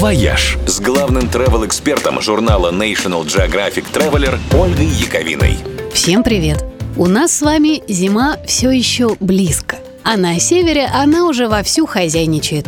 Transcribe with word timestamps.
«Вояж» 0.00 0.56
с 0.66 0.80
главным 0.80 1.24
travel-экспертом 1.24 2.22
журнала 2.22 2.72
National 2.72 3.22
Geographic 3.26 3.84
Traveler 3.92 4.38
Ольгой 4.58 4.86
Яковиной. 4.86 5.58
Всем 5.92 6.22
привет! 6.22 6.64
У 6.96 7.04
нас 7.04 7.36
с 7.36 7.42
вами 7.42 7.82
зима 7.86 8.38
все 8.46 8.70
еще 8.70 9.14
близко. 9.20 9.76
А 10.02 10.16
на 10.16 10.38
севере 10.40 10.86
она 10.86 11.26
уже 11.26 11.48
вовсю 11.48 11.86
хозяйничает. 11.86 12.66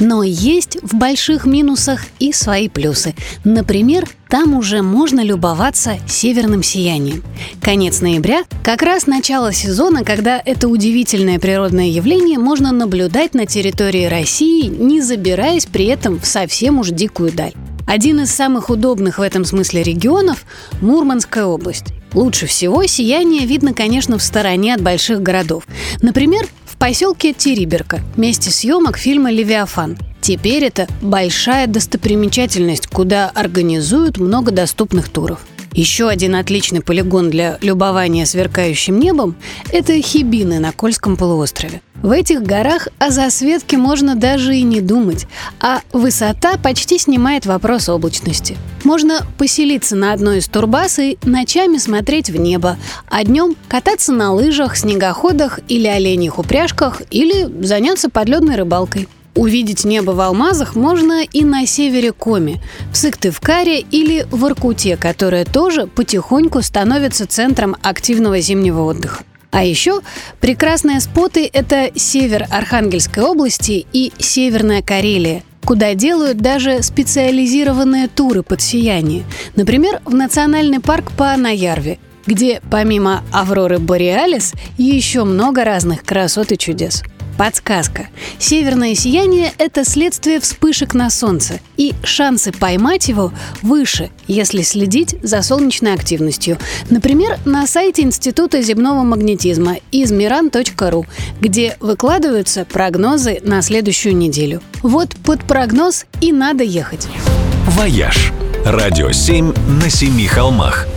Но 0.00 0.22
есть 0.22 0.78
в 0.82 0.94
больших 0.94 1.46
минусах 1.46 2.00
и 2.18 2.32
свои 2.32 2.68
плюсы. 2.68 3.14
Например, 3.44 4.08
там 4.28 4.54
уже 4.54 4.82
можно 4.82 5.20
любоваться 5.20 5.98
северным 6.06 6.62
сиянием. 6.62 7.22
Конец 7.60 8.00
ноября– 8.00 8.44
как 8.64 8.82
раз 8.82 9.06
начало 9.06 9.52
сезона, 9.52 10.04
когда 10.04 10.40
это 10.44 10.68
удивительное 10.68 11.38
природное 11.38 11.86
явление 11.86 12.38
можно 12.38 12.72
наблюдать 12.72 13.34
на 13.34 13.46
территории 13.46 14.06
России, 14.06 14.66
не 14.66 15.00
забираясь 15.00 15.66
при 15.66 15.86
этом 15.86 16.20
в 16.20 16.26
совсем 16.26 16.78
уж 16.78 16.90
дикую 16.90 17.32
даль. 17.32 17.54
Один 17.86 18.20
из 18.20 18.30
самых 18.30 18.70
удобных 18.70 19.18
в 19.18 19.22
этом 19.22 19.44
смысле 19.44 19.82
регионов– 19.82 20.44
Мурманская 20.80 21.44
область. 21.44 21.86
Лучше 22.14 22.46
всего 22.46 22.86
сияние 22.86 23.44
видно, 23.44 23.74
конечно, 23.74 24.18
в 24.18 24.22
стороне 24.22 24.74
от 24.74 24.80
больших 24.80 25.20
городов. 25.20 25.64
Например, 26.00 26.46
поселке 26.86 27.32
Териберка, 27.32 28.00
месте 28.14 28.50
съемок 28.50 28.98
фильма 28.98 29.30
«Левиафан». 29.30 29.96
Теперь 30.20 30.64
это 30.64 30.86
большая 31.00 31.66
достопримечательность, 31.66 32.88
куда 32.88 33.30
организуют 33.30 34.18
много 34.18 34.52
доступных 34.52 35.08
туров. 35.08 35.40
Еще 35.74 36.08
один 36.08 36.36
отличный 36.36 36.80
полигон 36.80 37.30
для 37.30 37.58
любования 37.60 38.26
сверкающим 38.26 38.98
небом– 39.00 39.34
это 39.72 40.00
Хибины 40.00 40.60
на 40.60 40.70
Кольском 40.70 41.16
полуострове. 41.16 41.82
В 42.00 42.12
этих 42.12 42.42
горах 42.42 42.86
о 42.98 43.10
засветке 43.10 43.76
можно 43.76 44.14
даже 44.14 44.54
и 44.54 44.62
не 44.62 44.80
думать, 44.80 45.26
а 45.60 45.80
высота 45.92 46.58
почти 46.58 46.98
снимает 46.98 47.46
вопрос 47.46 47.88
облачности. 47.88 48.56
Можно 48.84 49.26
поселиться 49.36 49.96
на 49.96 50.12
одной 50.12 50.38
из 50.38 50.46
турбаз 50.46 51.00
и 51.00 51.18
ночами 51.24 51.78
смотреть 51.78 52.30
в 52.30 52.36
небо, 52.36 52.76
а 53.10 53.24
днем 53.24 53.56
кататься 53.66 54.12
на 54.12 54.32
лыжах, 54.32 54.76
снегоходах 54.76 55.58
или 55.68 55.88
оленьих 55.88 56.38
упряжках 56.38 57.02
или 57.10 57.48
заняться 57.64 58.08
подледной 58.10 58.56
рыбалкой. 58.56 59.08
Увидеть 59.34 59.84
небо 59.84 60.12
в 60.12 60.20
алмазах 60.20 60.76
можно 60.76 61.24
и 61.24 61.44
на 61.44 61.66
севере 61.66 62.12
Коми, 62.12 62.60
в 62.92 62.96
Сыктывкаре 62.96 63.80
или 63.80 64.26
в 64.30 64.46
Иркуте, 64.46 64.96
которая 64.96 65.44
тоже 65.44 65.88
потихоньку 65.88 66.62
становится 66.62 67.26
центром 67.26 67.76
активного 67.82 68.40
зимнего 68.40 68.82
отдыха. 68.82 69.24
А 69.50 69.64
еще 69.64 70.00
прекрасные 70.40 71.00
споты– 71.00 71.48
это 71.52 71.90
север 71.94 72.46
Архангельской 72.50 73.22
области 73.22 73.86
и 73.92 74.12
Северная 74.18 74.82
Карелия, 74.82 75.42
куда 75.64 75.94
делают 75.94 76.38
даже 76.38 76.82
специализированные 76.82 78.08
туры 78.08 78.42
под 78.42 78.60
сияние. 78.60 79.24
Например, 79.56 80.00
в 80.04 80.14
национальный 80.14 80.80
парк 80.80 81.12
по 81.12 81.36
Наярве, 81.36 81.98
где 82.26 82.60
помимо 82.70 83.22
Авроры 83.32 83.78
Бореалис 83.78 84.54
еще 84.76 85.24
много 85.24 85.64
разных 85.64 86.04
красот 86.04 86.52
и 86.52 86.58
чудес. 86.58 87.02
Подсказка. 87.36 88.08
Северное 88.38 88.94
сияние– 88.94 89.52
это 89.58 89.84
следствие 89.84 90.40
вспышек 90.40 90.94
на 90.94 91.10
Солнце, 91.10 91.60
и 91.76 91.94
шансы 92.02 92.52
поймать 92.52 93.08
его 93.08 93.32
выше, 93.62 94.10
если 94.26 94.62
следить 94.62 95.16
за 95.22 95.42
солнечной 95.42 95.94
активностью. 95.94 96.58
Например, 96.90 97.38
на 97.44 97.66
сайте 97.66 98.02
Института 98.02 98.62
земного 98.62 99.02
магнетизма 99.02 99.76
измиран.ру, 99.92 101.06
где 101.40 101.76
выкладываются 101.80 102.64
прогнозы 102.64 103.40
на 103.42 103.62
следующую 103.62 104.16
неделю. 104.16 104.62
Вот 104.82 105.16
под 105.24 105.44
прогноз 105.44 106.06
и 106.20 106.32
надо 106.32 106.64
ехать. 106.64 107.08
«Вояж»– 107.68 108.32
радио 108.64 109.10
7 109.10 109.52
на 109.82 109.90
семи 109.90 110.26
холмах– 110.26 110.86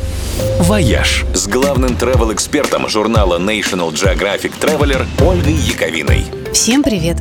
«Вояж» 0.60 1.26
с 1.34 1.48
главным 1.48 1.92
travel-экспертом 1.92 2.88
журнала 2.90 3.40
National 3.40 3.92
Geographic 3.92 4.52
Traveler 4.60 5.06
Ольгой 5.26 5.54
Яковиной. 5.54 6.26
Всем 6.54 6.84
привет! 6.84 7.18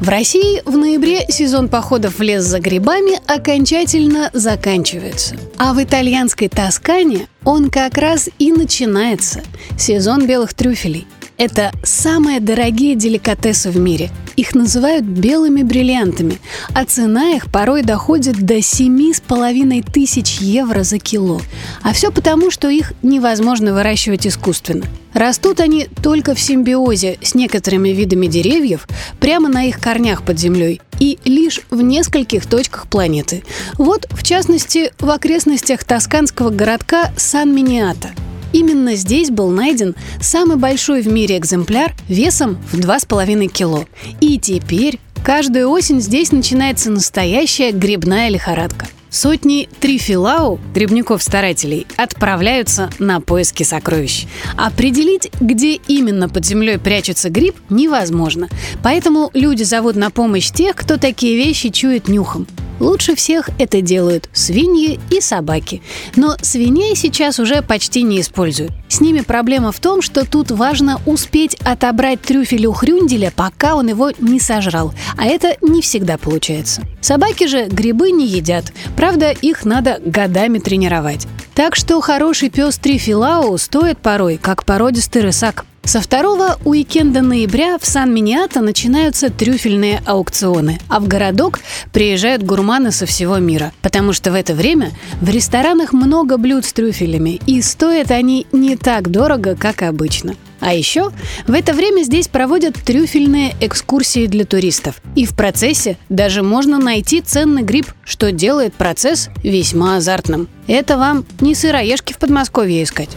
В 0.00 0.08
России 0.08 0.62
в 0.64 0.76
ноябре 0.76 1.26
сезон 1.28 1.68
походов 1.68 2.18
в 2.18 2.22
лес 2.22 2.44
за 2.44 2.60
грибами 2.60 3.18
окончательно 3.26 4.30
заканчивается. 4.32 5.36
А 5.56 5.72
в 5.72 5.82
итальянской 5.82 6.48
Тоскане 6.48 7.26
он 7.44 7.70
как 7.70 7.96
раз 7.96 8.28
и 8.38 8.52
начинается– 8.52 9.42
сезон 9.78 10.26
белых 10.26 10.52
трюфелей. 10.54 11.06
Это 11.36 11.72
самые 11.82 12.38
дорогие 12.38 12.94
деликатесы 12.94 13.70
в 13.70 13.78
мире– 13.78 14.10
их 14.38 14.54
называют 14.54 15.04
белыми 15.04 15.64
бриллиантами, 15.64 16.38
а 16.72 16.84
цена 16.84 17.30
их 17.30 17.50
порой 17.50 17.82
доходит 17.82 18.36
до 18.36 18.62
семи 18.62 19.12
с 19.12 19.20
половиной 19.20 19.82
тысяч 19.82 20.38
евро 20.38 20.84
за 20.84 21.00
кило. 21.00 21.40
А 21.82 21.92
все 21.92 22.12
потому, 22.12 22.52
что 22.52 22.68
их 22.68 22.92
невозможно 23.02 23.74
выращивать 23.74 24.28
искусственно. 24.28 24.86
Растут 25.12 25.58
они 25.58 25.88
только 26.04 26.36
в 26.36 26.40
симбиозе 26.40 27.18
с 27.20 27.34
некоторыми 27.34 27.88
видами 27.88 28.28
деревьев 28.28 28.86
прямо 29.18 29.48
на 29.48 29.64
их 29.64 29.80
корнях 29.80 30.22
под 30.22 30.38
землей 30.38 30.80
и 31.00 31.18
лишь 31.24 31.62
в 31.70 31.82
нескольких 31.82 32.46
точках 32.46 32.86
планеты. 32.86 33.42
Вот, 33.76 34.06
в 34.10 34.22
частности, 34.22 34.92
в 35.00 35.10
окрестностях 35.10 35.82
тосканского 35.82 36.50
городка 36.50 37.10
Сан-Миниата– 37.16 38.10
Именно 38.52 38.94
здесь 38.94 39.30
был 39.30 39.50
найден 39.50 39.94
самый 40.20 40.56
большой 40.56 41.02
в 41.02 41.08
мире 41.08 41.38
экземпляр 41.38 41.94
весом 42.08 42.58
в 42.72 42.78
2,5 42.78 43.46
кило. 43.48 43.84
И 44.20 44.38
теперь 44.38 44.98
каждую 45.22 45.68
осень 45.68 46.00
здесь 46.00 46.32
начинается 46.32 46.90
настоящая 46.90 47.72
грибная 47.72 48.28
лихорадка. 48.30 48.86
Сотни 49.10 49.70
трифилау, 49.80 50.60
грибников-старателей, 50.74 51.86
отправляются 51.96 52.90
на 52.98 53.20
поиски 53.20 53.62
сокровищ. 53.62 54.26
Определить, 54.56 55.30
где 55.40 55.74
именно 55.74 56.28
под 56.28 56.44
землей 56.44 56.78
прячется 56.78 57.30
гриб, 57.30 57.56
невозможно. 57.70 58.48
Поэтому 58.82 59.30
люди 59.32 59.62
зовут 59.62 59.96
на 59.96 60.10
помощь 60.10 60.50
тех, 60.50 60.76
кто 60.76 60.98
такие 60.98 61.36
вещи 61.36 61.70
чует 61.70 62.08
нюхом. 62.08 62.46
Лучше 62.80 63.14
всех 63.14 63.50
это 63.58 63.80
делают 63.80 64.28
свиньи 64.32 65.00
и 65.10 65.20
собаки. 65.20 65.82
Но 66.16 66.36
свиней 66.40 66.94
сейчас 66.96 67.38
уже 67.38 67.62
почти 67.62 68.02
не 68.02 68.20
используют. 68.20 68.72
С 68.88 69.00
ними 69.00 69.20
проблема 69.20 69.72
в 69.72 69.80
том, 69.80 70.02
что 70.02 70.24
тут 70.24 70.50
важно 70.50 71.00
успеть 71.06 71.56
отобрать 71.64 72.20
трюфель 72.22 72.66
у 72.66 72.72
хрюнделя, 72.72 73.32
пока 73.34 73.74
он 73.74 73.88
его 73.88 74.10
не 74.18 74.40
сожрал. 74.40 74.92
А 75.16 75.26
это 75.26 75.56
не 75.60 75.82
всегда 75.82 76.18
получается. 76.18 76.82
Собаки 77.00 77.46
же 77.46 77.66
грибы 77.66 78.10
не 78.10 78.26
едят. 78.26 78.72
Правда, 78.96 79.30
их 79.30 79.64
надо 79.64 80.00
годами 80.04 80.58
тренировать. 80.58 81.26
Так 81.54 81.74
что 81.74 82.00
хороший 82.00 82.50
пес 82.50 82.78
Трифилау 82.78 83.58
стоит 83.58 83.98
порой, 83.98 84.38
как 84.40 84.64
породистый 84.64 85.22
рысак. 85.22 85.64
Со 85.88 86.02
второго 86.02 86.58
уикенда 86.66 87.22
ноября 87.22 87.78
в 87.78 87.86
Сан-Миниато 87.86 88.60
начинаются 88.60 89.30
трюфельные 89.30 90.02
аукционы, 90.04 90.78
а 90.86 91.00
в 91.00 91.08
городок 91.08 91.60
приезжают 91.94 92.42
гурманы 92.42 92.92
со 92.92 93.06
всего 93.06 93.38
мира, 93.38 93.72
потому 93.80 94.12
что 94.12 94.30
в 94.30 94.34
это 94.34 94.52
время 94.52 94.90
в 95.22 95.30
ресторанах 95.30 95.94
много 95.94 96.36
блюд 96.36 96.66
с 96.66 96.74
трюфелями, 96.74 97.40
и 97.46 97.62
стоят 97.62 98.10
они 98.10 98.46
не 98.52 98.76
так 98.76 99.10
дорого, 99.10 99.56
как 99.56 99.80
обычно. 99.80 100.34
А 100.60 100.74
еще 100.74 101.10
в 101.46 101.54
это 101.54 101.72
время 101.72 102.02
здесь 102.02 102.28
проводят 102.28 102.74
трюфельные 102.74 103.54
экскурсии 103.58 104.26
для 104.26 104.44
туристов. 104.44 105.00
И 105.14 105.24
в 105.24 105.34
процессе 105.34 105.96
даже 106.10 106.42
можно 106.42 106.78
найти 106.78 107.22
ценный 107.22 107.62
гриб, 107.62 107.86
что 108.04 108.30
делает 108.30 108.74
процесс 108.74 109.30
весьма 109.42 109.96
азартным. 109.96 110.48
Это 110.66 110.98
вам 110.98 111.24
не 111.40 111.54
сыроежки 111.54 112.12
в 112.12 112.18
Подмосковье 112.18 112.82
искать. 112.82 113.08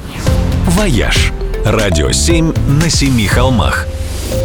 «Вояж» 0.67 1.33
Радио 1.65 2.11
7 2.11 2.53
на 2.81 2.89
семи 2.89 3.27
холмах. 3.27 3.85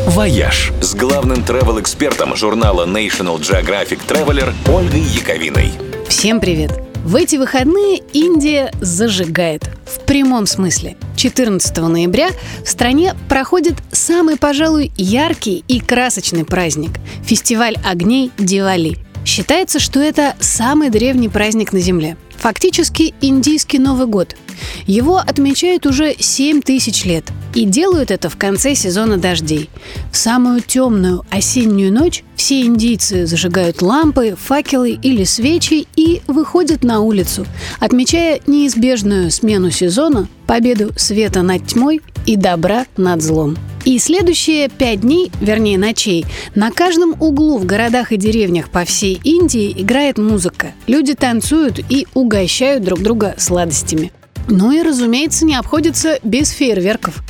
«Вояж» 0.06 0.70
с 0.82 0.94
главным 0.94 1.38
travel-экспертом 1.38 2.36
журнала 2.36 2.84
National 2.84 3.40
Geographic 3.40 4.00
Traveler 4.06 4.52
Ольгой 4.68 5.00
Яковиной. 5.00 5.72
Всем 6.08 6.40
привет! 6.40 6.72
В 7.04 7.16
эти 7.16 7.36
выходные 7.36 8.02
Индия 8.12 8.70
зажигает. 8.82 9.64
В 9.86 10.00
прямом 10.00 10.44
смысле. 10.44 10.98
14 11.16 11.74
ноября 11.78 12.28
в 12.62 12.68
стране 12.68 13.14
проходит 13.30 13.76
самый, 13.92 14.36
пожалуй, 14.36 14.92
яркий 14.98 15.64
и 15.68 15.80
красочный 15.80 16.44
праздник– 16.44 16.90
фестиваль 17.24 17.76
огней 17.82 18.30
Дивали. 18.36 18.98
Считается, 19.24 19.80
что 19.80 20.00
это 20.00 20.34
самый 20.38 20.90
древний 20.90 21.30
праздник 21.30 21.72
на 21.72 21.80
Земле. 21.80 22.18
Фактически 22.36 23.14
индийский 23.22 23.78
Новый 23.78 24.06
год– 24.06 24.36
его 24.86 25.18
отмечают 25.18 25.86
уже 25.86 26.14
7 26.18 26.62
тысяч 26.62 27.04
лет. 27.04 27.24
И 27.54 27.64
делают 27.64 28.10
это 28.10 28.28
в 28.28 28.36
конце 28.36 28.74
сезона 28.74 29.16
дождей. 29.16 29.70
В 30.12 30.16
самую 30.16 30.60
темную 30.60 31.24
осеннюю 31.30 31.92
ночь 31.92 32.22
все 32.34 32.62
индийцы 32.62 33.26
зажигают 33.26 33.82
лампы, 33.82 34.36
факелы 34.38 34.90
или 34.90 35.24
свечи 35.24 35.86
и 35.96 36.22
выходят 36.26 36.84
на 36.84 37.00
улицу, 37.00 37.46
отмечая 37.80 38.40
неизбежную 38.46 39.30
смену 39.30 39.70
сезона, 39.70 40.28
победу 40.46 40.92
света 40.96 41.42
над 41.42 41.66
тьмой 41.66 42.02
и 42.26 42.36
добра 42.36 42.86
над 42.96 43.22
злом. 43.22 43.56
И 43.84 43.98
следующие 44.00 44.68
пять 44.68 45.02
дней, 45.02 45.30
вернее 45.40 45.78
ночей, 45.78 46.26
на 46.56 46.72
каждом 46.72 47.14
углу 47.20 47.56
в 47.56 47.64
городах 47.64 48.10
и 48.10 48.16
деревнях 48.16 48.68
по 48.68 48.84
всей 48.84 49.20
Индии 49.22 49.72
играет 49.76 50.18
музыка. 50.18 50.72
Люди 50.88 51.14
танцуют 51.14 51.78
и 51.88 52.06
угощают 52.12 52.82
друг 52.82 53.00
друга 53.00 53.36
сладостями. 53.38 54.10
Ну 54.48 54.70
и, 54.70 54.82
разумеется, 54.82 55.44
не 55.44 55.56
обходится 55.56 56.18
без 56.22 56.50
фейерверков. 56.50 57.22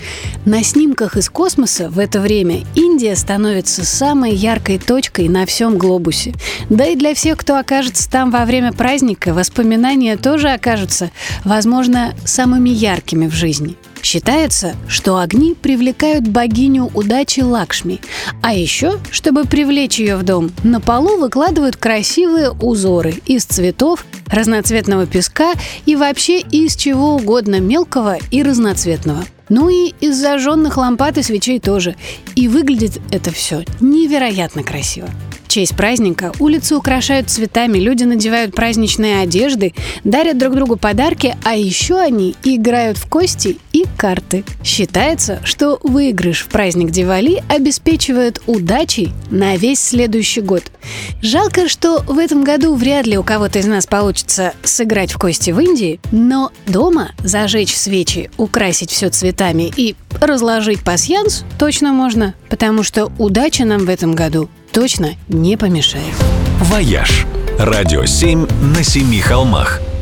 На 0.44 0.62
снимках 0.62 1.16
из 1.16 1.30
космоса 1.30 1.88
в 1.88 1.98
это 1.98 2.20
время 2.20 2.64
Индия 2.74 3.16
становится 3.16 3.84
самой 3.84 4.34
яркой 4.34 4.78
точкой 4.78 5.28
на 5.28 5.46
всем 5.46 5.78
глобусе. 5.78 6.34
Да 6.68 6.86
и 6.86 6.94
для 6.94 7.14
всех, 7.14 7.38
кто 7.38 7.58
окажется 7.58 8.10
там 8.10 8.30
во 8.30 8.44
время 8.44 8.72
праздника, 8.72 9.32
воспоминания 9.32 10.16
тоже 10.16 10.50
окажутся, 10.50 11.10
возможно, 11.44 12.14
самыми 12.24 12.70
яркими 12.70 13.26
в 13.26 13.34
жизни. 13.34 13.76
Считается, 14.06 14.76
что 14.87 15.19
огни 15.19 15.53
привлекают 15.53 16.29
богиню 16.29 16.93
удачи 16.94 17.41
Лакшми. 17.41 18.00
А 18.41 18.55
еще, 18.55 19.00
чтобы 19.11 19.47
привлечь 19.47 19.99
ее 19.99 20.14
в 20.14 20.23
дом, 20.23 20.53
на 20.62 20.81
полу 20.81 21.17
выкладывают 21.17 21.76
красивые 21.76 22.53
узоры 22.53 23.17
из 23.26 23.44
цветов, 23.44 24.06
разноцветного 24.29 25.06
песка 25.06 25.55
и 25.87 25.97
вообще 25.97 26.38
из 26.38 26.76
чего 26.76 27.17
угодно 27.17 27.58
мелкого 27.58 28.19
и 28.31 28.44
разноцветного. 28.44 29.25
Ну 29.49 29.69
и 29.69 29.93
из 30.00 30.17
зажженных 30.17 30.76
лампад 30.76 31.19
и 31.19 31.23
свечей 31.25 31.59
тоже. 31.59 31.97
И 32.37 32.47
выглядит 32.47 33.00
это 33.11 33.32
все 33.32 33.64
невероятно 33.81 34.62
красиво 34.62 35.09
честь 35.56 35.75
праздника 35.75 36.35
улицы 36.38 36.76
украшают 36.76 37.31
цветами, 37.31 37.79
люди 37.79 38.05
надевают 38.05 38.55
праздничные 38.55 39.20
одежды, 39.20 39.73
дарят 40.05 40.37
друг 40.37 40.55
другу 40.55 40.76
подарки, 40.76 41.35
а 41.44 41.56
еще 41.56 41.99
они 41.99 42.37
играют 42.44 42.99
в 42.99 43.08
кости 43.08 43.56
и 43.73 43.87
карты. 43.97 44.44
Считается, 44.62 45.41
что 45.44 45.81
выигрыш 45.82 46.43
в 46.43 46.49
праздник 46.49 46.91
Дивали 46.91 47.43
обеспечивает 47.49 48.43
удачей 48.44 49.14
на 49.31 49.56
весь 49.56 49.81
следующий 49.81 50.43
год. 50.43 50.64
Жалко, 51.23 51.70
что 51.70 52.02
в 52.06 52.19
этом 52.19 52.44
году 52.44 52.75
вряд 52.75 53.06
ли 53.06 53.17
у 53.17 53.23
кого-то 53.23 53.59
из 53.59 53.64
нас 53.64 53.87
получится 53.87 54.52
сыграть 54.62 55.12
в 55.12 55.19
кости 55.19 55.52
в 55.52 55.59
Индии, 55.59 56.00
но 56.12 56.52
дома 56.67 57.12
зажечь 57.25 57.75
свечи, 57.75 58.31
украсить 58.37 58.91
все 58.91 59.09
цветами 59.09 59.73
и 59.75 59.97
разложить 60.20 60.85
пасьянс 60.85 61.44
точно 61.59 61.94
можно, 61.94 62.35
потому 62.50 62.82
что 62.82 63.11
удача 63.17 63.64
нам 63.64 63.87
в 63.87 63.88
этом 63.88 64.14
году 64.14 64.50
точно 64.76 65.14
не 65.28 65.56
помешает. 65.56 66.12
«Вояж»– 66.61 67.25
радио 67.58 68.05
7 68.05 68.46
на 68.75 68.84
семи 68.84 69.20
холмах– 69.20 69.81